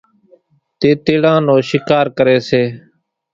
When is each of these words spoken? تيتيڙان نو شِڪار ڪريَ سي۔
تيتيڙان 0.79 1.39
نو 1.47 1.55
شِڪار 1.69 2.05
ڪريَ 2.17 2.37
سي۔ 2.49 2.63